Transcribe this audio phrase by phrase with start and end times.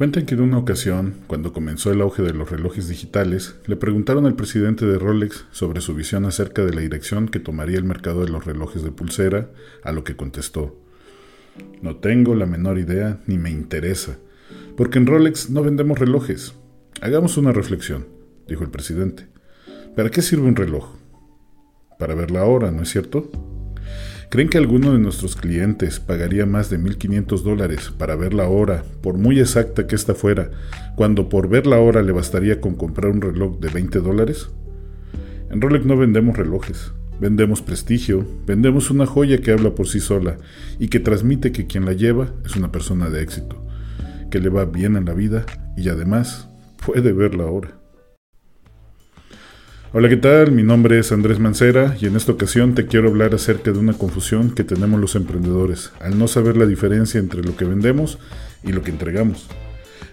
[0.00, 4.24] Cuentan que en una ocasión, cuando comenzó el auge de los relojes digitales, le preguntaron
[4.24, 8.24] al presidente de Rolex sobre su visión acerca de la dirección que tomaría el mercado
[8.24, 9.50] de los relojes de pulsera,
[9.84, 10.74] a lo que contestó,
[11.82, 14.16] No tengo la menor idea ni me interesa,
[14.74, 16.54] porque en Rolex no vendemos relojes.
[17.02, 18.06] Hagamos una reflexión,
[18.48, 19.26] dijo el presidente.
[19.96, 20.94] ¿Para qué sirve un reloj?
[21.98, 23.30] Para ver la hora, ¿no es cierto?
[24.30, 28.84] ¿Creen que alguno de nuestros clientes pagaría más de 1.500 dólares para ver la hora,
[29.02, 30.52] por muy exacta que ésta fuera,
[30.94, 34.48] cuando por ver la hora le bastaría con comprar un reloj de 20 dólares?
[35.50, 40.36] En Rolex no vendemos relojes, vendemos prestigio, vendemos una joya que habla por sí sola
[40.78, 43.66] y que transmite que quien la lleva es una persona de éxito,
[44.30, 45.44] que le va bien en la vida
[45.76, 46.48] y además
[46.86, 47.79] puede ver la hora.
[49.92, 50.52] Hola, ¿qué tal?
[50.52, 53.92] Mi nombre es Andrés Mancera y en esta ocasión te quiero hablar acerca de una
[53.92, 58.20] confusión que tenemos los emprendedores al no saber la diferencia entre lo que vendemos
[58.62, 59.48] y lo que entregamos.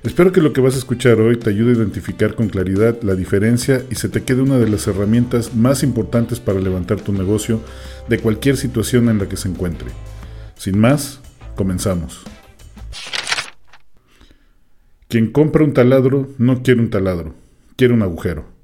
[0.01, 3.13] Espero que lo que vas a escuchar hoy te ayude a identificar con claridad la
[3.13, 7.61] diferencia y se te quede una de las herramientas más importantes para levantar tu negocio
[8.09, 9.89] de cualquier situación en la que se encuentre.
[10.55, 11.19] Sin más,
[11.55, 12.23] comenzamos.
[15.07, 17.35] Quien compra un taladro no quiere un taladro,
[17.75, 18.56] quiere un agujero.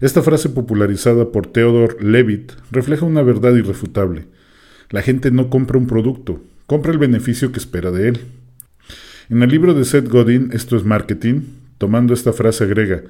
[0.00, 4.26] Esta frase popularizada por Theodore Levitt refleja una verdad irrefutable.
[4.90, 8.20] La gente no compra un producto, compra el beneficio que espera de él.
[9.30, 11.42] En el libro de Seth Godin, Esto es Marketing,
[11.78, 13.04] tomando esta frase agrega,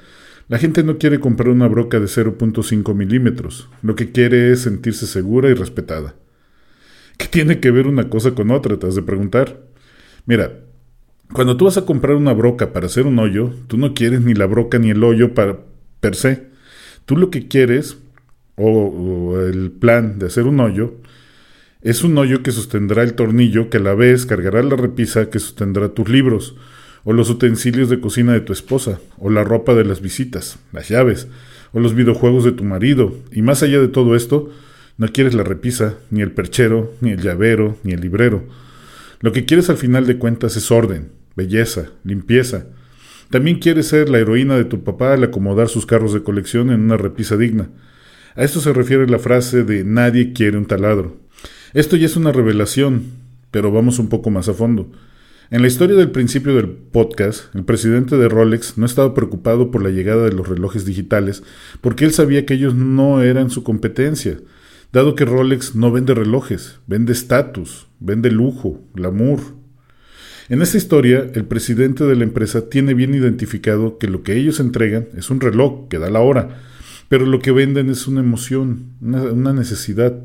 [0.48, 5.06] la gente no quiere comprar una broca de 0.5 milímetros, lo que quiere es sentirse
[5.06, 6.14] segura y respetada.
[7.16, 8.78] ¿Qué tiene que ver una cosa con otra?
[8.78, 9.62] Te has de preguntar.
[10.26, 10.60] Mira,
[11.32, 14.34] cuando tú vas a comprar una broca para hacer un hoyo, tú no quieres ni
[14.34, 15.58] la broca ni el hoyo para,
[16.00, 16.53] per se.
[17.06, 17.98] Tú lo que quieres,
[18.56, 20.94] o, el plan de hacer un hoyo,
[21.82, 25.38] es un hoyo que sostendrá el tornillo que a la vez cargará la repisa que
[25.38, 26.56] sostendrá tus libros,
[27.04, 30.88] o los utensilios de cocina de tu esposa, o la ropa de las visitas, las
[30.88, 31.28] llaves,
[31.72, 34.50] o los videojuegos de tu marido, y más allá de todo esto,
[34.96, 38.44] no quieres la repisa, ni el perchero, ni el llavero, ni el librero.
[39.20, 42.66] Lo que quieres al final de cuentas es orden, belleza, limpieza,
[43.34, 46.82] también quiere ser la heroína de tu papá al acomodar sus carros de colección en
[46.82, 47.68] una repisa digna.
[48.36, 51.16] A esto se refiere la frase de nadie quiere un taladro.
[51.72, 53.06] Esto ya es una revelación,
[53.50, 54.88] pero vamos un poco más a fondo.
[55.50, 59.82] En la historia del principio del podcast, el presidente de Rolex no estaba preocupado por
[59.82, 61.42] la llegada de los relojes digitales
[61.80, 64.38] porque él sabía que ellos no eran su competencia,
[64.92, 69.40] dado que Rolex no vende relojes, vende estatus, vende lujo, glamour,
[70.48, 74.60] en esta historia, el presidente de la empresa tiene bien identificado que lo que ellos
[74.60, 76.60] entregan es un reloj que da la hora,
[77.08, 80.24] pero lo que venden es una emoción, una, necesidad,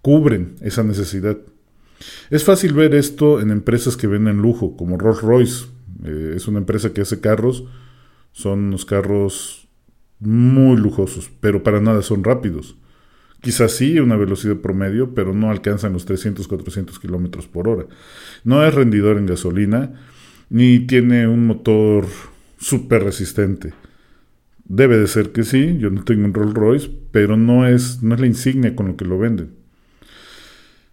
[0.00, 1.36] cubren esa necesidad.
[2.30, 5.66] Es fácil ver esto en empresas que venden lujo, como Rolls Royce.
[6.04, 7.64] Eh, es una empresa que hace carros,
[8.32, 9.68] son unos carros
[10.20, 12.76] muy lujosos, pero para nada son rápidos.
[13.40, 17.86] Quizás sí, una velocidad promedio, pero no alcanzan los 300, 400 kilómetros por hora.
[18.44, 19.92] No es rendidor en gasolina,
[20.50, 22.06] ni tiene un motor
[22.58, 23.74] súper resistente.
[24.64, 28.14] Debe de ser que sí, yo no tengo un Rolls Royce, pero no es, no
[28.14, 29.52] es la insignia con lo que lo venden.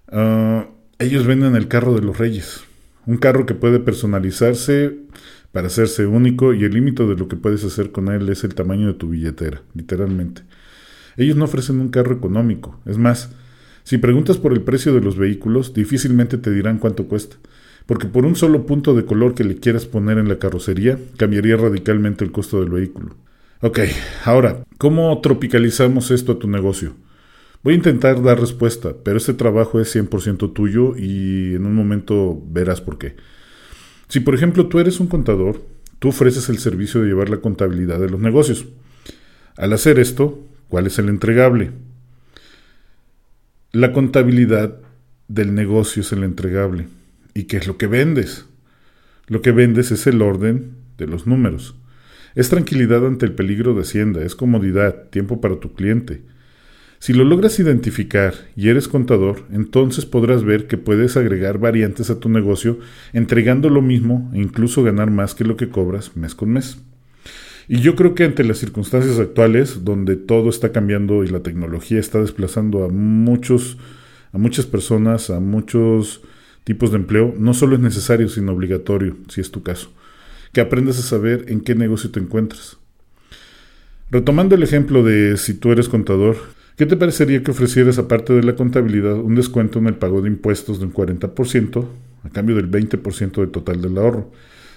[0.07, 0.67] Ah,
[0.99, 2.63] ellos venden el carro de los reyes,
[3.05, 4.95] un carro que puede personalizarse
[5.51, 8.55] para hacerse único y el límite de lo que puedes hacer con él es el
[8.55, 10.43] tamaño de tu billetera, literalmente.
[11.17, 12.79] Ellos no ofrecen un carro económico.
[12.85, 13.31] Es más,
[13.83, 17.37] si preguntas por el precio de los vehículos, difícilmente te dirán cuánto cuesta,
[17.85, 21.57] porque por un solo punto de color que le quieras poner en la carrocería, cambiaría
[21.57, 23.15] radicalmente el costo del vehículo.
[23.61, 23.79] Ok,
[24.25, 26.93] ahora, ¿cómo tropicalizamos esto a tu negocio?
[27.63, 32.39] Voy a intentar dar respuesta, pero este trabajo es 100% tuyo y en un momento
[32.47, 33.15] verás por qué.
[34.07, 35.61] Si por ejemplo tú eres un contador,
[35.97, 38.65] tú ofreces el servicio de llevar la contabilidad de los negocios.
[39.57, 41.71] Al hacer esto, ¿Cuál es el entregable?
[43.71, 44.79] La contabilidad
[45.27, 46.87] del negocio es el entregable.
[47.33, 48.45] ¿Y qué es lo que vendes?
[49.27, 51.75] Lo que vendes es el orden de los números.
[52.35, 56.21] Es tranquilidad ante el peligro de Hacienda, es comodidad, tiempo para tu cliente.
[56.99, 62.19] Si lo logras identificar y eres contador, entonces podrás ver que puedes agregar variantes a
[62.19, 62.79] tu negocio
[63.13, 66.77] entregando lo mismo e incluso ganar más que lo que cobras mes con mes.
[67.67, 71.99] Y yo creo que ante las circunstancias actuales, donde todo está cambiando y la tecnología
[71.99, 73.77] está desplazando a muchos,
[74.31, 76.21] a muchas personas, a muchos
[76.63, 79.91] tipos de empleo, no solo es necesario, sino obligatorio, si es tu caso,
[80.53, 82.77] que aprendas a saber en qué negocio te encuentras.
[84.11, 86.37] Retomando el ejemplo de si tú eres contador,
[86.77, 90.29] ¿qué te parecería que ofrecieras aparte de la contabilidad un descuento en el pago de
[90.29, 91.85] impuestos de un 40%
[92.23, 94.31] a cambio del 20% del total del ahorro?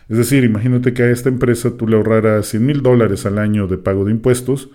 [0.09, 3.67] Es decir, imagínate que a esta empresa tú le ahorraras 100 mil dólares al año
[3.67, 4.71] de pago de impuestos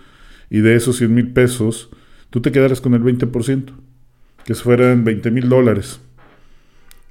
[0.49, 1.89] y de esos 100 mil pesos
[2.29, 3.73] tú te quedaras con el 20%,
[4.45, 5.99] que fueran 20 mil dólares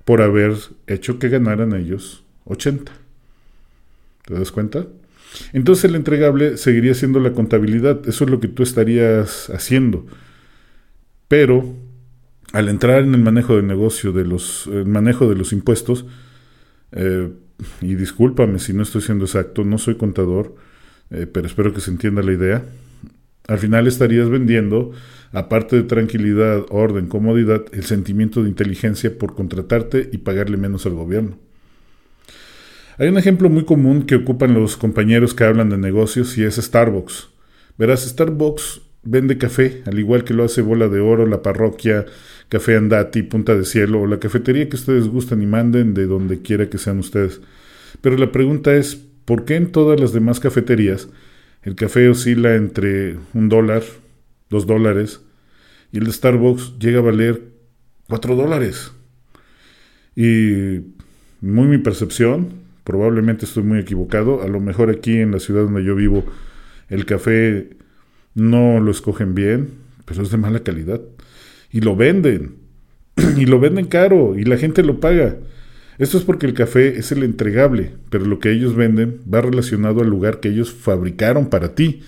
[0.04, 0.54] por haber
[0.86, 2.92] hecho que ganaran ellos 80.
[4.26, 4.86] ¿Te das cuenta?
[5.52, 10.06] Entonces el entregable seguiría siendo la contabilidad, eso es lo que tú estarías haciendo.
[11.28, 11.74] Pero
[12.52, 16.04] al entrar en el manejo del negocio, de los, el manejo de los impuestos,
[16.92, 17.30] eh,
[17.80, 20.54] y discúlpame si no estoy siendo exacto, no soy contador,
[21.10, 22.64] eh, pero espero que se entienda la idea,
[23.48, 24.92] al final estarías vendiendo,
[25.32, 30.94] aparte de tranquilidad, orden, comodidad, el sentimiento de inteligencia por contratarte y pagarle menos al
[30.94, 31.38] gobierno.
[32.98, 36.56] Hay un ejemplo muy común que ocupan los compañeros que hablan de negocios y es
[36.56, 37.30] Starbucks.
[37.78, 42.06] Verás, Starbucks vende café, al igual que lo hace Bola de Oro, la parroquia,
[42.52, 46.42] Café Andati, Punta de Cielo o la cafetería que ustedes gustan y manden de donde
[46.42, 47.40] quiera que sean ustedes.
[48.02, 48.94] Pero la pregunta es,
[49.24, 51.08] ¿por qué en todas las demás cafeterías
[51.62, 53.82] el café oscila entre un dólar,
[54.50, 55.22] dos dólares,
[55.92, 57.42] y el de Starbucks llega a valer
[58.06, 58.92] cuatro dólares?
[60.14, 60.82] Y
[61.40, 62.52] muy mi percepción,
[62.84, 66.22] probablemente estoy muy equivocado, a lo mejor aquí en la ciudad donde yo vivo
[66.90, 67.70] el café
[68.34, 69.70] no lo escogen bien,
[70.04, 71.00] pero es de mala calidad.
[71.72, 72.62] Y lo venden.
[73.36, 75.36] y lo venden caro y la gente lo paga.
[75.98, 80.00] Esto es porque el café es el entregable, pero lo que ellos venden va relacionado
[80.00, 82.00] al lugar que ellos fabricaron para ti,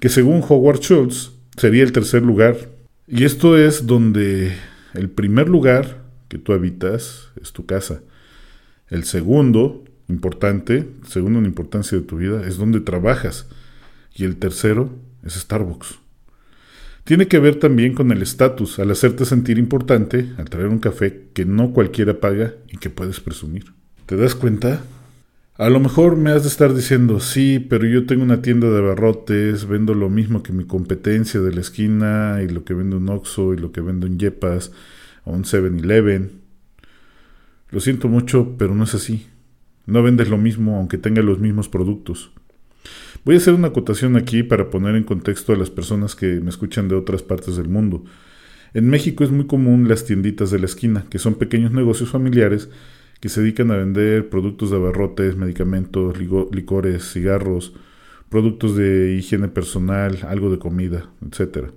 [0.00, 2.56] que según Howard Schultz sería el tercer lugar.
[3.08, 4.52] Y esto es donde
[4.94, 8.02] el primer lugar que tú habitas es tu casa.
[8.88, 13.48] El segundo importante, segundo en importancia de tu vida, es donde trabajas.
[14.14, 14.90] Y el tercero
[15.24, 16.01] es Starbucks.
[17.04, 21.28] Tiene que ver también con el estatus, al hacerte sentir importante, al traer un café
[21.34, 23.72] que no cualquiera paga y que puedes presumir.
[24.06, 24.82] ¿Te das cuenta?
[25.56, 28.80] A lo mejor me has de estar diciendo, sí, pero yo tengo una tienda de
[28.80, 33.08] barrotes, vendo lo mismo que mi competencia de la esquina, y lo que vende un
[33.08, 34.72] Oxxo, y lo que vende un Yepas,
[35.24, 36.30] o un 7-Eleven.
[37.70, 39.26] Lo siento mucho, pero no es así.
[39.86, 42.30] No vendes lo mismo aunque tenga los mismos productos.
[43.24, 46.50] Voy a hacer una acotación aquí para poner en contexto a las personas que me
[46.50, 48.04] escuchan de otras partes del mundo.
[48.74, 52.68] En México es muy común las tienditas de la esquina, que son pequeños negocios familiares
[53.20, 57.74] que se dedican a vender productos de abarrotes, medicamentos, licores, cigarros,
[58.28, 61.68] productos de higiene personal, algo de comida, etc.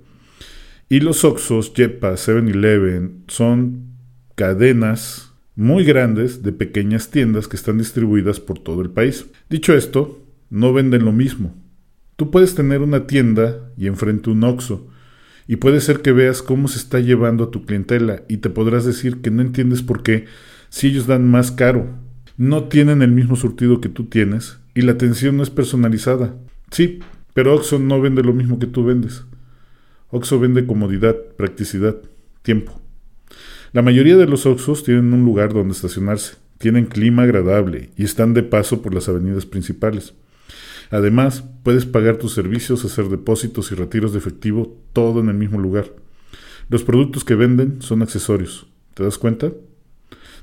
[0.88, 3.92] Y los Oxos, Yepa, 7-Eleven son
[4.34, 9.26] cadenas muy grandes de pequeñas tiendas que están distribuidas por todo el país.
[9.48, 11.54] Dicho esto, no venden lo mismo.
[12.16, 14.88] Tú puedes tener una tienda y enfrente un Oxxo,
[15.48, 18.84] y puede ser que veas cómo se está llevando a tu clientela y te podrás
[18.84, 20.24] decir que no entiendes por qué
[20.70, 21.86] si ellos dan más caro.
[22.36, 26.34] No tienen el mismo surtido que tú tienes y la atención no es personalizada.
[26.70, 26.98] Sí,
[27.32, 29.24] pero Oxxo no vende lo mismo que tú vendes.
[30.10, 31.96] Oxxo vende comodidad, practicidad,
[32.42, 32.80] tiempo.
[33.72, 38.34] La mayoría de los Oxxos tienen un lugar donde estacionarse, tienen clima agradable y están
[38.34, 40.14] de paso por las avenidas principales.
[40.90, 45.58] Además, puedes pagar tus servicios, hacer depósitos y retiros de efectivo todo en el mismo
[45.58, 45.92] lugar.
[46.68, 48.66] Los productos que venden son accesorios.
[48.94, 49.52] ¿Te das cuenta?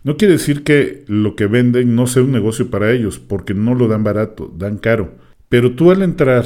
[0.04, 3.74] No quiere decir que lo que venden no sea un negocio para ellos, porque no
[3.74, 5.14] lo dan barato, dan caro.
[5.50, 6.46] Pero tú al entrar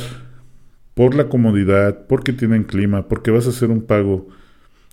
[0.94, 4.30] por la comodidad, porque tienen clima, porque vas a hacer un pago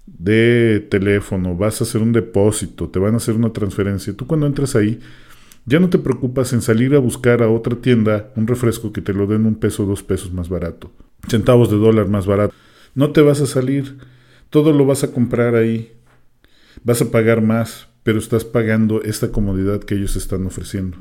[0.07, 4.47] de teléfono, vas a hacer un depósito, te van a hacer una transferencia, tú cuando
[4.47, 5.01] entras ahí
[5.67, 9.15] ya no te preocupas en salir a buscar a otra tienda un refresco que te
[9.15, 10.91] lo den un peso o dos pesos más barato,
[11.29, 12.55] centavos de dólar más barato.
[12.95, 13.99] No te vas a salir,
[14.51, 15.93] todo lo vas a comprar ahí.
[16.85, 20.99] Vas a pagar más, pero estás pagando esta comodidad que ellos están ofreciendo.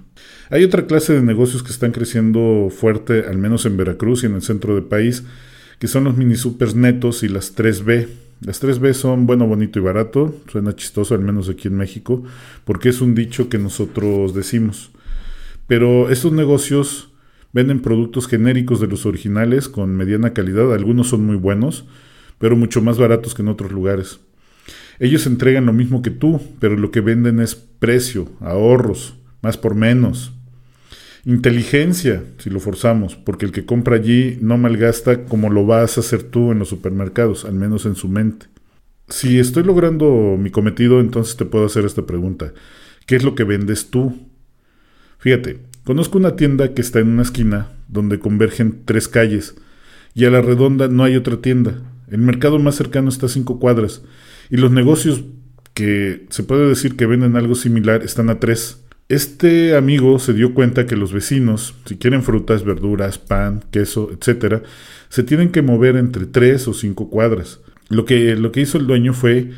[0.49, 4.35] Hay otra clase de negocios que están creciendo fuerte, al menos en Veracruz y en
[4.35, 5.23] el centro del país,
[5.79, 8.07] que son los mini supers netos y las 3B.
[8.45, 12.23] Las 3B son bueno, bonito y barato, suena chistoso al menos aquí en México,
[12.65, 14.91] porque es un dicho que nosotros decimos.
[15.65, 17.13] Pero estos negocios
[17.53, 21.85] venden productos genéricos de los originales con mediana calidad, algunos son muy buenos,
[22.37, 24.19] pero mucho más baratos que en otros lugares.
[24.99, 29.73] Ellos entregan lo mismo que tú, pero lo que venden es precio, ahorros, más por
[29.73, 30.33] menos.
[31.25, 36.01] Inteligencia, si lo forzamos, porque el que compra allí no malgasta como lo vas a
[36.01, 38.47] hacer tú en los supermercados, al menos en su mente.
[39.07, 42.53] Si estoy logrando mi cometido, entonces te puedo hacer esta pregunta.
[43.05, 44.27] ¿Qué es lo que vendes tú?
[45.17, 49.55] Fíjate, conozco una tienda que está en una esquina donde convergen tres calles
[50.13, 51.81] y a la redonda no hay otra tienda.
[52.09, 54.03] El mercado más cercano está a cinco cuadras
[54.49, 55.23] y los negocios
[55.73, 58.82] que se puede decir que venden algo similar están a tres.
[59.09, 64.63] Este amigo se dio cuenta que los vecinos, si quieren frutas, verduras, pan, queso, etc.,
[65.09, 67.59] se tienen que mover entre tres o cinco cuadras.
[67.89, 69.51] Lo que, lo que hizo el dueño fue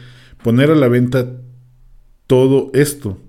[0.43, 1.39] poner a la venta
[2.27, 3.19] todo esto.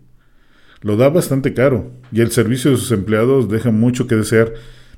[0.80, 4.54] Lo da bastante caro y el servicio de sus empleados deja mucho que desear,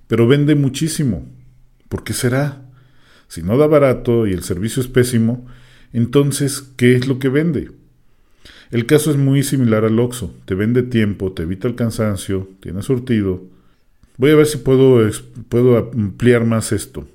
[0.06, 1.26] pero vende muchísimo.
[1.88, 2.62] ¿Por qué será?
[3.26, 5.46] Si no da barato y el servicio es pésimo,
[5.92, 7.70] entonces, ¿qué es lo que vende?
[8.70, 10.34] El caso es muy similar al Oxxo.
[10.44, 13.42] Te vende tiempo, te evita el cansancio, tiene surtido.
[14.18, 15.00] Voy a ver si puedo,
[15.48, 17.06] puedo ampliar más esto.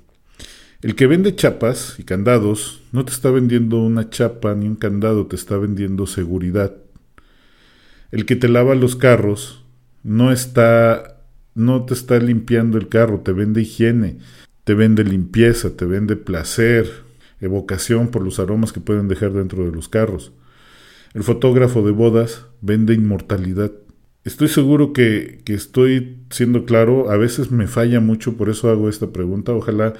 [0.82, 5.26] El que vende chapas y candados no te está vendiendo una chapa ni un candado,
[5.26, 6.74] te está vendiendo seguridad.
[8.10, 9.64] El que te lava los carros
[10.02, 11.14] no está
[11.54, 14.18] no te está limpiando el carro, te vende higiene,
[14.64, 16.90] te vende limpieza, te vende placer,
[17.40, 20.32] evocación por los aromas que pueden dejar dentro de los carros.
[21.14, 23.70] El fotógrafo de bodas vende inmortalidad.
[24.24, 28.88] Estoy seguro que, que, estoy siendo claro, a veces me falla mucho, por eso hago
[28.88, 29.52] esta pregunta.
[29.52, 29.92] Ojalá,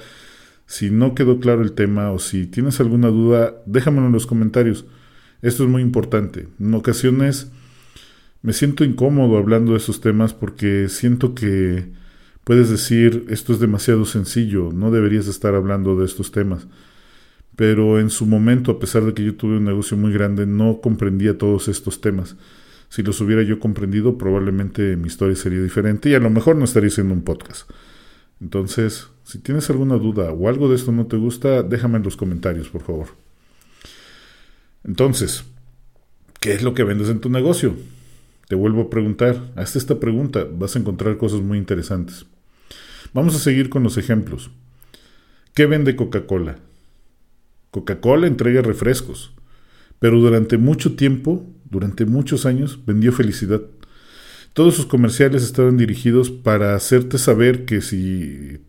[0.65, 4.85] si no quedó claro el tema o si tienes alguna duda, déjamelo en los comentarios.
[5.41, 6.49] Esto es muy importante.
[6.59, 7.49] En ocasiones
[8.41, 11.93] me siento incómodo hablando de esos temas porque siento que
[12.43, 16.67] puedes decir esto es demasiado sencillo, no deberías estar hablando de estos temas
[17.55, 20.81] pero en su momento, a pesar de que yo tuve un negocio muy grande, no
[20.81, 22.35] comprendía todos estos temas.
[22.89, 26.65] Si los hubiera yo comprendido, probablemente mi historia sería diferente y a lo mejor no
[26.65, 27.69] estaría haciendo un podcast.
[28.41, 32.17] Entonces, si tienes alguna duda o algo de esto no te gusta, déjame en los
[32.17, 33.07] comentarios, por favor.
[34.83, 35.45] Entonces,
[36.39, 37.75] ¿qué es lo que vendes en tu negocio?
[38.47, 42.25] Te vuelvo a preguntar, hazte esta pregunta, vas a encontrar cosas muy interesantes.
[43.13, 44.51] Vamos a seguir con los ejemplos.
[45.53, 46.57] ¿Qué vende Coca-Cola?
[47.75, 49.33] Coca-Cola entrega refrescos,
[49.99, 53.63] pero durante mucho tiempo, durante muchos años, vendió felicidad.
[54.53, 58.61] Todos sus comerciales estaban dirigidos para hacerte saber que si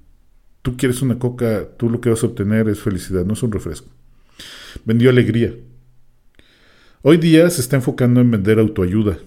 [0.62, 3.52] tú quieres una coca, tú lo que vas a obtener es felicidad, no es un
[3.52, 3.88] refresco.
[4.84, 5.54] Vendió alegría.
[7.02, 9.18] Hoy día se está enfocando en vender autoayuda.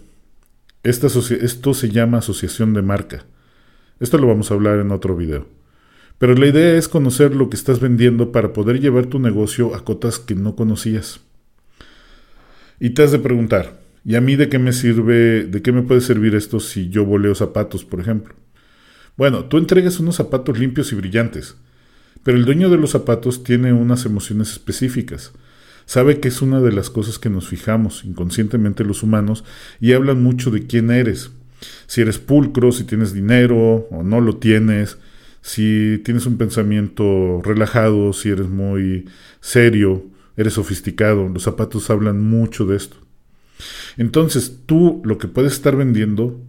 [0.84, 3.24] esto se llama asociación de marca.
[4.02, 5.48] Esto lo vamos a hablar en otro video.
[6.20, 9.86] Pero la idea es conocer lo que estás vendiendo para poder llevar tu negocio a
[9.86, 11.22] cotas que no conocías.
[12.80, 15.82] Y te has de preguntar, ¿y a mí de qué me sirve, de qué me
[15.82, 18.36] puede servir esto si yo voleo zapatos, por ejemplo?
[19.16, 21.56] Bueno, tú entregas unos zapatos limpios y brillantes,
[22.24, 25.32] pero el dueño de los zapatos tiene unas emociones específicas.
[25.86, 29.44] Sabe que es una de las cosas que nos fijamos inconscientemente los humanos
[29.80, 31.32] y hablan mucho de quién eres.
[31.88, 34.98] Si eres pulcro, si tienes dinero o no lo tienes,
[35.50, 39.10] si tienes un pensamiento relajado, si eres muy
[39.42, 40.06] serio,
[40.38, 42.98] eres sofisticado, los zapatos hablan mucho de esto.
[43.98, 46.40] Entonces tú lo que puedes estar vendiendo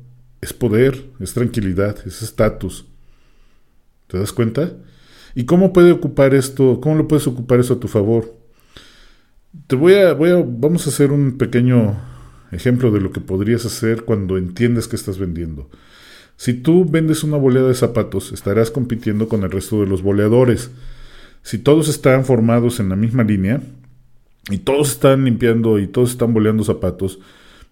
[0.43, 2.85] es poder, es tranquilidad, es estatus.
[4.07, 4.71] ¿Te das cuenta?
[5.35, 6.79] ¿Y cómo puede ocupar esto?
[6.83, 8.37] ¿Cómo lo puedes ocupar eso a tu favor?
[9.67, 11.99] Te voy a, voy a, vamos a hacer un pequeño
[12.53, 15.71] ejemplo de lo que podrías hacer cuando entiendes que estás vendiendo.
[16.41, 20.71] Si tú vendes una bolea de zapatos, estarás compitiendo con el resto de los boleadores.
[21.43, 23.61] Si todos están formados en la misma línea
[24.49, 27.19] y todos están limpiando y todos están boleando zapatos,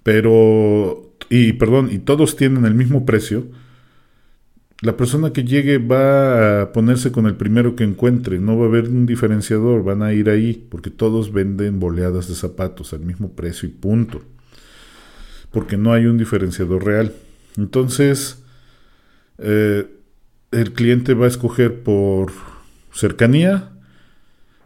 [0.03, 3.47] pero y perdón, y todos tienen el mismo precio,
[4.83, 8.69] la persona que llegue va a ponerse con el primero que encuentre, no va a
[8.69, 13.33] haber un diferenciador, van a ir ahí, porque todos venden boleadas de zapatos al mismo
[13.33, 14.21] precio y punto.
[15.53, 17.15] Porque no hay un diferenciador real.
[17.57, 18.45] Entonces,
[19.39, 19.87] eh,
[20.51, 22.33] el cliente va a escoger por
[22.93, 23.71] cercanía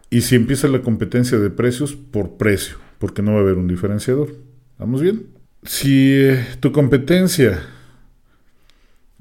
[0.09, 3.67] y si empieza la competencia de precios, por precio, porque no va a haber un
[3.67, 4.35] diferenciador.
[4.77, 5.27] ¿Vamos bien?
[5.63, 7.61] Si eh, tu competencia,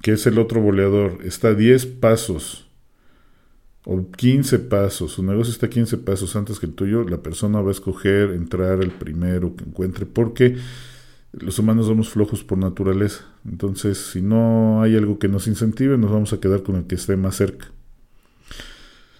[0.02, 2.68] que es el otro boleador, está a 10 pasos
[3.84, 7.60] o 15 pasos, su negocio está a 15 pasos antes que el tuyo, la persona
[7.60, 10.56] va a escoger entrar el primero que encuentre, porque
[11.32, 13.24] los humanos somos flojos por naturaleza.
[13.48, 16.94] Entonces, si no hay algo que nos incentive, nos vamos a quedar con el que
[16.94, 17.68] esté más cerca.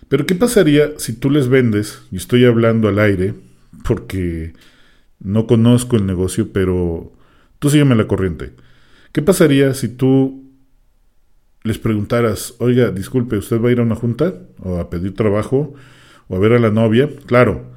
[0.09, 3.35] Pero ¿qué pasaría si tú les vendes, y estoy hablando al aire,
[3.85, 4.53] porque
[5.21, 7.13] no conozco el negocio, pero
[7.59, 8.53] tú sígueme la corriente.
[9.13, 10.51] ¿Qué pasaría si tú
[11.63, 14.35] les preguntaras, oiga, disculpe, ¿usted va a ir a una junta?
[14.59, 15.75] ¿O a pedir trabajo?
[16.29, 17.09] ¿O a ver a la novia?
[17.27, 17.72] Claro,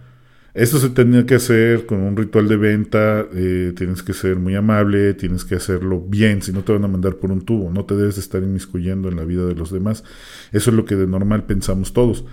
[0.56, 4.56] esto se tenía que hacer con un ritual de venta, eh, tienes que ser muy
[4.56, 7.84] amable, tienes que hacerlo bien, si no te van a mandar por un tubo, no
[7.84, 10.06] te debes estar inmiscuyendo en la vida de los demás.
[10.54, 12.24] Eso es lo que de normal pensamos todos.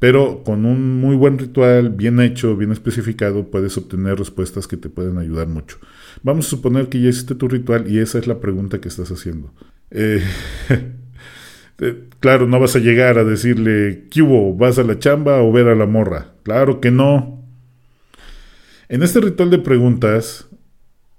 [0.00, 4.88] Pero con un muy buen ritual, bien hecho, bien especificado, puedes obtener respuestas que te
[4.88, 5.78] pueden ayudar mucho.
[6.24, 9.12] Vamos a suponer que ya hiciste tu ritual y esa es la pregunta que estás
[9.12, 9.52] haciendo.
[9.92, 10.24] Eh,
[11.78, 14.56] eh, claro, no vas a llegar a decirle, ¿qué hubo?
[14.56, 16.32] ¿Vas a la chamba o ver a la morra?
[16.42, 17.39] Claro que no.
[18.90, 20.48] En este ritual de preguntas,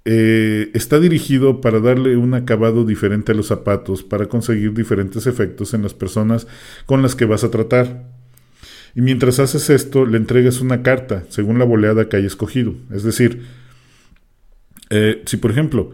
[0.04, 5.72] eh, está dirigido para darle un acabado diferente a los zapatos para conseguir diferentes efectos
[5.72, 6.46] en las personas
[6.84, 8.10] con las que vas a tratar.
[8.94, 12.74] Y mientras haces esto, le entregas una carta según la boleada que haya escogido.
[12.90, 13.46] Es decir,
[14.90, 15.92] eh, si por ejemplo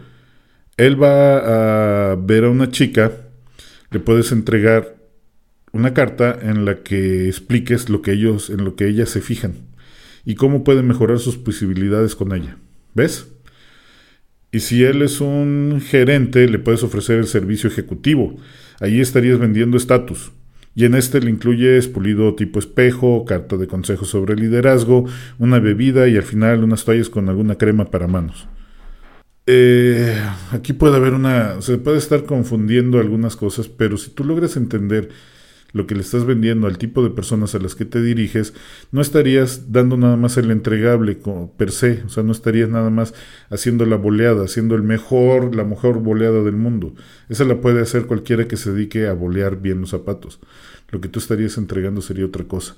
[0.79, 3.13] él va a ver a una chica,
[3.93, 4.97] le puedes entregar
[5.71, 9.68] una carta en la que expliques lo que ellos, en lo que ellas se fijan
[10.29, 12.59] y cómo pueden mejorar sus posibilidades con ella.
[12.93, 13.29] ¿Ves?
[14.53, 18.37] Y si él es un gerente, le puedes ofrecer el servicio ejecutivo.
[18.79, 20.33] Ahí estarías vendiendo estatus
[20.75, 25.07] y en este le incluyes pulido tipo espejo, carta de consejo sobre liderazgo,
[25.39, 28.49] una bebida y al final unas toallas con alguna crema para manos.
[29.47, 30.15] Eh,
[30.51, 31.63] aquí puede haber una...
[31.63, 35.09] se puede estar confundiendo algunas cosas, pero si tú logras entender
[35.73, 38.55] lo que le estás vendiendo al tipo de personas a las que te diriges,
[38.91, 41.19] no estarías dando nada más el entregable
[41.57, 43.15] per se, o sea, no estarías nada más
[43.51, 46.95] haciendo la boleada, haciendo el mejor, la mejor boleada del mundo.
[47.29, 50.41] Esa la puede hacer cualquiera que se dedique a bolear bien los zapatos.
[50.91, 52.77] Lo que tú estarías entregando sería otra cosa.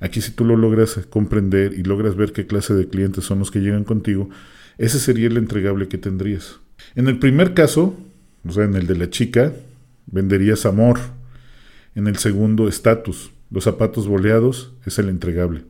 [0.00, 3.50] Aquí si tú lo logras comprender y logras ver qué clase de clientes son los
[3.50, 4.30] que llegan contigo,
[4.78, 6.58] ese sería el entregable que tendrías.
[6.96, 7.94] En el primer caso,
[8.48, 9.52] o sea, en el de la chica,
[10.06, 10.98] venderías amor
[11.94, 13.32] en el segundo, estatus.
[13.50, 15.64] Los zapatos boleados es el entregable.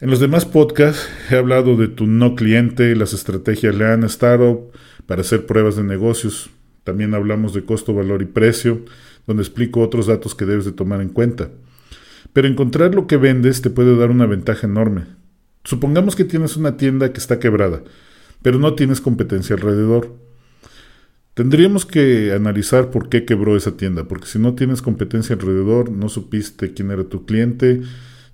[0.00, 4.72] En los demás podcasts he hablado de tu no cliente, las estrategias Lean Startup
[5.06, 6.50] para hacer pruebas de negocios.
[6.82, 8.84] También hablamos de costo, valor y precio,
[9.26, 11.50] donde explico otros datos que debes de tomar en cuenta.
[12.32, 15.04] Pero encontrar lo que vendes te puede dar una ventaja enorme.
[15.62, 17.84] Supongamos que tienes una tienda que está quebrada,
[18.42, 20.16] pero no tienes competencia alrededor.
[21.34, 26.10] Tendríamos que analizar por qué quebró esa tienda, porque si no tienes competencia alrededor, no
[26.10, 27.80] supiste quién era tu cliente,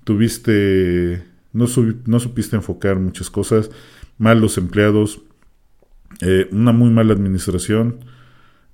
[0.02, 1.22] tuviste,
[1.52, 3.70] no, supiste enfocar muchas cosas,
[4.18, 5.22] malos empleados,
[6.22, 8.04] eh, una muy mala administración,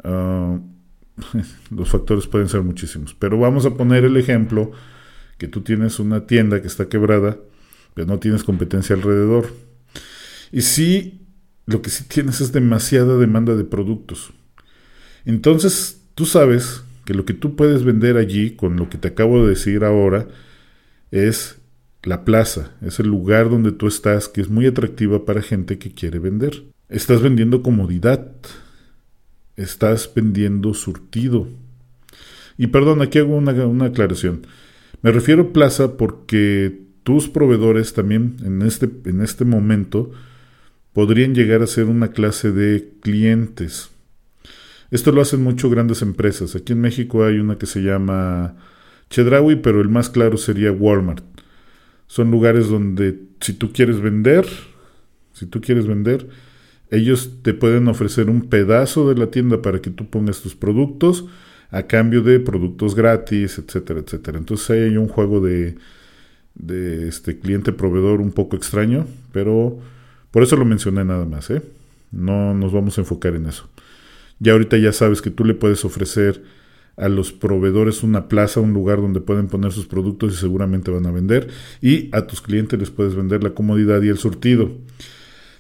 [0.02, 0.58] ah,
[1.70, 4.72] los factores pueden ser muchísimos, pero vamos a poner el ejemplo
[5.36, 7.36] que tú tienes una tienda que está quebrada,
[7.92, 9.48] pero no tienes competencia alrededor.
[10.50, 11.23] Y si
[11.66, 14.32] lo que sí tienes es demasiada demanda de productos.
[15.24, 19.42] Entonces, tú sabes que lo que tú puedes vender allí, con lo que te acabo
[19.42, 20.28] de decir ahora,
[21.10, 21.58] es
[22.02, 25.92] la plaza, es el lugar donde tú estás, que es muy atractiva para gente que
[25.92, 26.64] quiere vender.
[26.88, 28.30] Estás vendiendo comodidad,
[29.56, 31.48] estás vendiendo surtido.
[32.58, 34.46] Y perdón, aquí hago una, una aclaración.
[35.02, 40.12] Me refiero a plaza porque tus proveedores también en este, en este momento
[40.94, 43.90] podrían llegar a ser una clase de clientes.
[44.90, 46.54] Esto lo hacen mucho grandes empresas.
[46.54, 48.54] Aquí en México hay una que se llama
[49.10, 51.24] Chedraui, pero el más claro sería Walmart.
[52.06, 54.46] Son lugares donde si tú quieres vender,
[55.32, 56.28] si tú quieres vender,
[56.90, 61.26] ellos te pueden ofrecer un pedazo de la tienda para que tú pongas tus productos
[61.70, 64.38] a cambio de productos gratis, etcétera, etcétera.
[64.38, 65.74] Entonces ahí hay un juego de,
[66.54, 69.80] de este cliente proveedor un poco extraño, pero
[70.34, 71.62] por eso lo mencioné nada más, ¿eh?
[72.10, 73.68] No nos vamos a enfocar en eso.
[74.40, 76.42] Ya ahorita ya sabes que tú le puedes ofrecer
[76.96, 81.06] a los proveedores una plaza, un lugar donde pueden poner sus productos y seguramente van
[81.06, 81.50] a vender.
[81.80, 84.72] Y a tus clientes les puedes vender la comodidad y el surtido.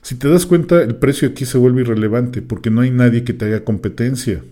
[0.02, 3.32] Si te das cuenta, el precio aquí se vuelve irrelevante porque no hay nadie que
[3.32, 4.42] te haga competencia.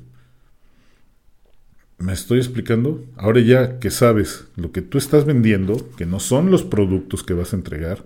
[1.99, 3.05] ¿Me estoy explicando?
[3.17, 7.35] Ahora ya que sabes lo que tú estás vendiendo, que no son los productos que
[7.35, 8.05] vas a entregar,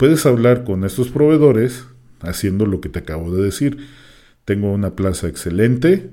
[0.00, 1.84] Puedes hablar con estos proveedores
[2.20, 3.86] haciendo lo que te acabo de decir.
[4.46, 6.08] Tengo una plaza excelente,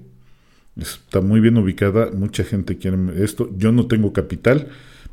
[0.75, 3.49] está muy bien ubicada, mucha gente quiere esto.
[3.55, 4.67] Yo no tengo capital,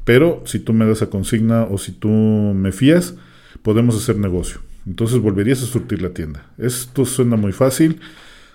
[0.04, 3.14] pero si tú me das a consigna o si tú me fías,
[3.62, 4.58] podemos hacer negocio.
[4.88, 6.52] Entonces volverías a surtir la tienda.
[6.58, 8.00] Esto suena muy fácil,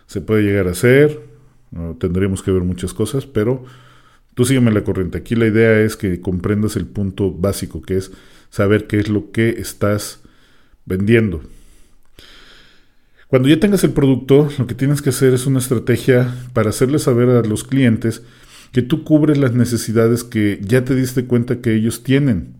[0.05, 1.17] se puede llegar a hacer,
[1.97, 3.63] tendríamos que ver muchas cosas, pero
[4.33, 5.19] tú sígueme la corriente.
[5.19, 8.11] Aquí la idea es que comprendas el punto básico que es
[8.49, 10.19] saber qué es lo que estás
[10.85, 11.41] vendiendo.
[13.27, 16.97] Cuando ya tengas el producto, lo que tienes que hacer es una estrategia para hacerle
[16.97, 18.23] saber a los clientes
[18.71, 22.55] que tú cubres las necesidades que ya te diste cuenta que ellos tienen.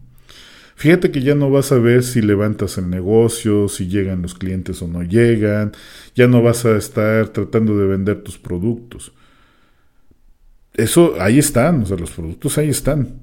[0.76, 4.82] Fíjate que ya no vas a ver si levantas el negocio, si llegan los clientes
[4.82, 5.74] o no llegan,
[6.16, 9.12] ya no vas a estar tratando de vender tus productos.
[10.74, 13.20] Eso ahí están, o sea, los productos ahí están.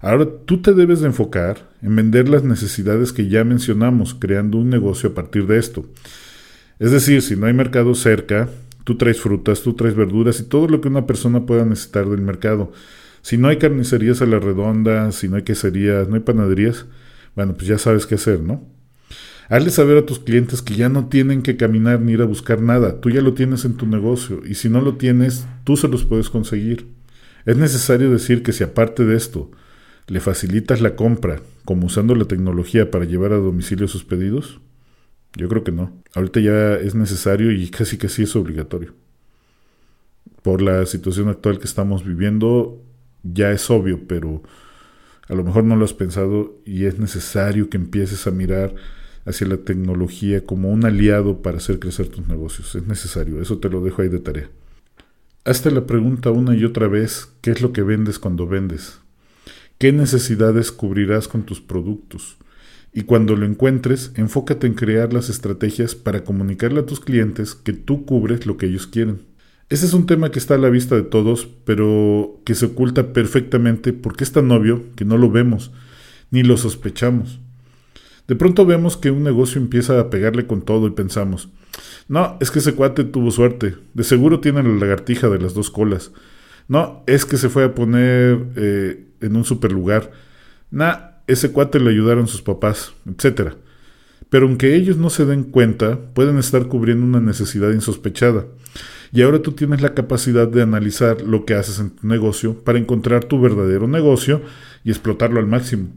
[0.00, 4.68] Ahora tú te debes de enfocar en vender las necesidades que ya mencionamos, creando un
[4.68, 5.86] negocio a partir de esto.
[6.78, 8.48] Es decir, si no hay mercado cerca,
[8.84, 12.20] tú traes frutas, tú traes verduras y todo lo que una persona pueda necesitar del
[12.20, 12.72] mercado.
[13.22, 16.86] Si no hay carnicerías a la redonda, si no hay queserías, no hay panaderías,
[17.34, 18.62] bueno, pues ya sabes qué hacer, ¿no?
[19.48, 22.60] Hazle saber a tus clientes que ya no tienen que caminar ni ir a buscar
[22.60, 25.88] nada, tú ya lo tienes en tu negocio y si no lo tienes, tú se
[25.88, 26.88] los puedes conseguir.
[27.46, 29.50] Es necesario decir que si aparte de esto
[30.06, 34.60] le facilitas la compra, como usando la tecnología para llevar a domicilio sus pedidos,
[35.34, 35.92] yo creo que no.
[36.14, 38.94] Ahorita ya es necesario y casi que sí es obligatorio.
[40.42, 42.82] Por la situación actual que estamos viviendo,
[43.22, 44.42] ya es obvio, pero
[45.28, 48.74] a lo mejor no lo has pensado y es necesario que empieces a mirar
[49.24, 52.74] hacia la tecnología como un aliado para hacer crecer tus negocios.
[52.76, 54.48] Es necesario, eso te lo dejo ahí de tarea.
[55.44, 59.00] Hazte la pregunta una y otra vez, ¿qué es lo que vendes cuando vendes?
[59.78, 62.38] ¿Qué necesidades cubrirás con tus productos?
[62.94, 67.74] Y cuando lo encuentres, enfócate en crear las estrategias para comunicarle a tus clientes que
[67.74, 69.20] tú cubres lo que ellos quieren.
[69.68, 73.12] Ese es un tema que está a la vista de todos, pero que se oculta
[73.12, 75.72] perfectamente porque es tan obvio que no lo vemos,
[76.30, 77.40] ni lo sospechamos.
[78.28, 81.50] De pronto vemos que un negocio empieza a pegarle con todo y pensamos,
[82.08, 85.70] no, es que ese cuate tuvo suerte, de seguro tiene la lagartija de las dos
[85.70, 86.12] colas.
[86.66, 90.10] No, es que se fue a poner eh, en un super lugar.
[90.70, 93.54] Nah, ese cuate le ayudaron sus papás, etc.
[94.30, 98.46] Pero aunque ellos no se den cuenta, pueden estar cubriendo una necesidad insospechada.
[99.12, 102.78] Y ahora tú tienes la capacidad de analizar lo que haces en tu negocio para
[102.78, 104.42] encontrar tu verdadero negocio
[104.84, 105.88] y explotarlo al máximo.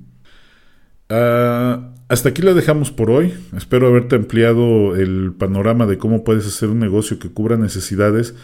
[1.10, 3.34] Ah, hasta aquí la dejamos por hoy.
[3.58, 8.36] Espero haberte ampliado el panorama de cómo puedes hacer un negocio que cubra necesidades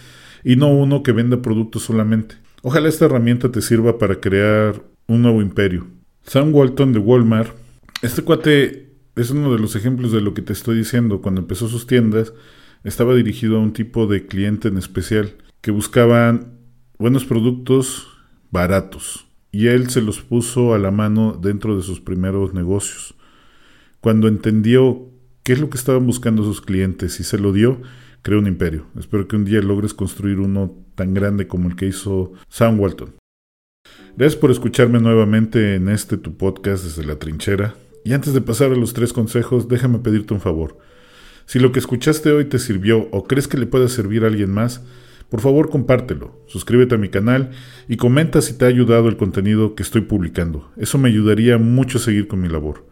[0.44, 2.36] y no uno que venda productos solamente.
[2.68, 5.86] Ojalá esta herramienta te sirva para crear un nuevo imperio.
[6.24, 7.56] Sam Walton de Walmart,
[8.02, 11.22] este cuate es uno de los ejemplos de lo que te estoy diciendo.
[11.22, 12.34] Cuando empezó sus tiendas,
[12.84, 16.58] estaba dirigido a un tipo de cliente en especial que buscaban
[16.98, 18.08] buenos productos
[18.50, 23.14] baratos y él se los puso a la mano dentro de sus primeros negocios.
[24.02, 25.12] Cuando entendió
[25.46, 27.80] qué es lo que estaban buscando sus clientes y se lo dio,
[28.24, 28.88] creó un imperio.
[28.98, 33.14] Espero que un día logres construir uno tan grande como el que hizo Sam Walton.
[34.18, 37.76] Gracias por escucharme nuevamente en este tu podcast desde la trinchera.
[38.04, 40.80] Y antes de pasar a los tres consejos, déjame pedirte un favor.
[41.46, 44.52] Si lo que escuchaste hoy te sirvió o crees que le pueda servir a alguien
[44.52, 44.84] más,
[45.30, 47.52] por favor compártelo, suscríbete a mi canal
[47.88, 50.72] y comenta si te ha ayudado el contenido que estoy publicando.
[50.76, 52.88] Eso me ayudaría mucho a seguir con mi labor.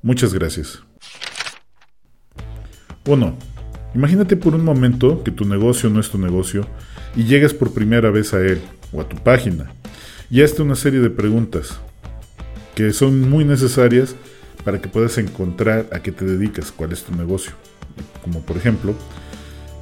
[0.00, 0.82] Muchas gracias.
[3.06, 3.36] 1.
[3.94, 6.66] Imagínate por un momento que tu negocio no es tu negocio
[7.14, 8.60] y llegas por primera vez a él
[8.92, 9.72] o a tu página
[10.30, 11.78] y hazte una serie de preguntas
[12.74, 14.14] que son muy necesarias
[14.64, 17.52] para que puedas encontrar a qué te dedicas, cuál es tu negocio.
[18.22, 18.94] Como por ejemplo,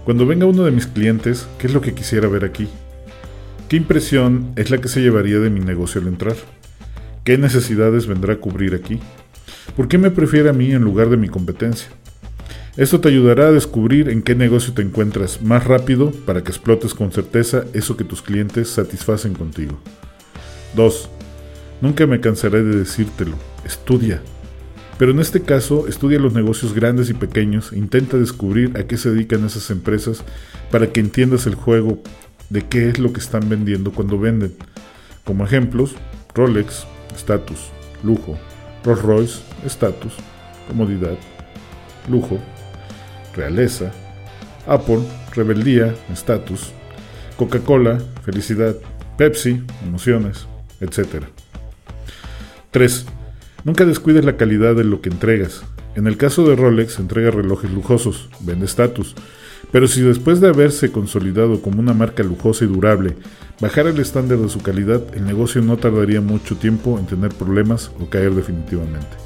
[0.04, 2.68] cuando venga uno de mis clientes, ¿qué es lo que quisiera ver aquí?
[3.68, 6.36] ¿Qué impresión es la que se llevaría de mi negocio al entrar?
[7.24, 9.00] ¿Qué necesidades vendrá a cubrir aquí?
[9.74, 11.88] ¿Por qué me prefiere a mí en lugar de mi competencia?
[12.76, 16.92] Esto te ayudará a descubrir en qué negocio te encuentras más rápido para que explotes
[16.92, 19.78] con certeza eso que tus clientes satisfacen contigo.
[20.74, 21.08] 2.
[21.80, 23.36] Nunca me cansaré de decírtelo.
[23.64, 24.20] Estudia.
[24.98, 29.10] Pero en este caso, estudia los negocios grandes y pequeños intenta descubrir a qué se
[29.10, 30.24] dedican esas empresas
[30.72, 32.02] para que entiendas el juego
[32.50, 34.52] de qué es lo que están vendiendo cuando venden.
[35.22, 35.94] Como ejemplos,
[36.34, 37.70] Rolex, estatus,
[38.02, 38.36] lujo,
[38.84, 40.14] Rolls Royce, estatus,
[40.68, 41.16] comodidad,
[42.08, 42.40] lujo,
[43.36, 43.92] realeza,
[44.66, 45.00] Apple,
[45.34, 46.72] rebeldía, estatus,
[47.36, 48.76] Coca-Cola, felicidad,
[49.16, 50.46] Pepsi, emociones,
[50.80, 51.24] etc.
[52.70, 53.06] 3.
[53.64, 55.62] Nunca descuides la calidad de lo que entregas.
[55.94, 59.14] En el caso de Rolex, entrega relojes lujosos, vende estatus.
[59.70, 63.16] Pero si después de haberse consolidado como una marca lujosa y durable,
[63.60, 67.90] bajara el estándar de su calidad, el negocio no tardaría mucho tiempo en tener problemas
[68.00, 69.23] o caer definitivamente.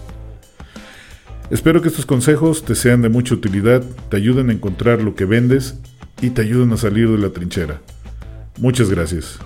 [1.51, 5.25] Espero que estos consejos te sean de mucha utilidad, te ayuden a encontrar lo que
[5.25, 5.79] vendes
[6.21, 7.81] y te ayuden a salir de la trinchera.
[8.59, 9.39] Muchas gracias.